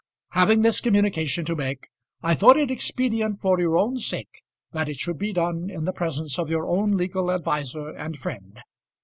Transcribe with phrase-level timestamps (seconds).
[0.31, 1.87] Having this communication to make,
[2.23, 5.93] I thought it expedient for your own sake that it should be done in the
[5.93, 8.59] presence of your own legal adviser and friend."